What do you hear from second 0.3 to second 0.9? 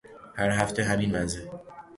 هر هفته